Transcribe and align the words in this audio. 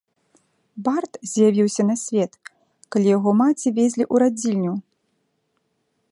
Бард 0.85 1.11
з'явіўся 1.31 1.83
на 1.89 1.95
свет, 2.03 2.31
калі 2.95 3.07
яго 3.17 3.29
маці 3.41 3.67
везлі 3.81 4.05
ў 4.13 4.23
радзільню. 4.23 4.73